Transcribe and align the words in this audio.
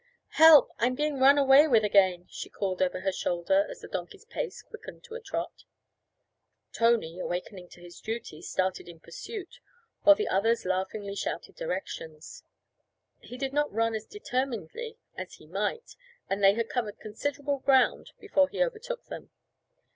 'Help! 0.29 0.71
I'm 0.79 0.95
being 0.95 1.19
run 1.19 1.37
away 1.37 1.67
with 1.67 1.83
again,' 1.85 2.25
she 2.27 2.49
called 2.49 2.81
over 2.81 3.01
her 3.01 3.11
shoulder 3.11 3.67
as 3.69 3.81
the 3.81 3.87
donkey's 3.87 4.25
pace 4.25 4.63
quickened 4.63 4.97
into 5.03 5.13
a 5.13 5.21
trot. 5.21 5.63
Tony, 6.73 7.19
awakening 7.19 7.69
to 7.69 7.81
his 7.81 8.01
duty, 8.01 8.41
started 8.41 8.89
in 8.89 8.99
pursuit, 8.99 9.59
while 10.01 10.15
the 10.15 10.27
others 10.27 10.65
laughingly 10.65 11.13
shouted 11.15 11.55
directions. 11.55 12.43
He 13.19 13.37
did 13.37 13.53
not 13.53 13.71
run 13.71 13.93
as 13.93 14.07
determinedly 14.07 14.97
as 15.15 15.33
he 15.35 15.45
might, 15.45 15.95
and 16.27 16.43
they 16.43 16.55
had 16.55 16.67
covered 16.67 16.99
considerable 16.99 17.59
ground 17.59 18.11
before 18.19 18.49
he 18.49 18.63
overtook 18.63 19.05
them. 19.05 19.29